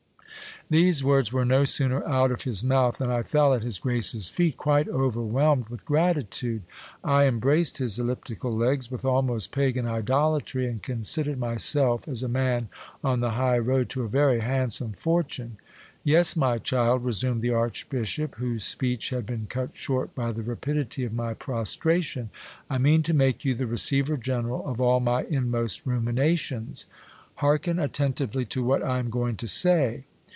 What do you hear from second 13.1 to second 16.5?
the high road to a very handsome fortune. Yes,